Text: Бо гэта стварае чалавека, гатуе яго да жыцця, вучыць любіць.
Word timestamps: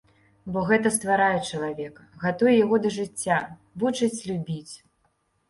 Бо 0.53 0.61
гэта 0.69 0.91
стварае 0.95 1.35
чалавека, 1.49 2.07
гатуе 2.23 2.55
яго 2.63 2.81
да 2.87 2.93
жыцця, 2.97 3.37
вучыць 3.85 4.19
любіць. 4.33 4.73